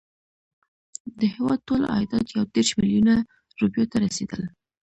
[1.19, 3.13] د هیواد ټول عایدات یو دېرش میلیونه
[3.59, 4.41] روپیو ته رسېدل.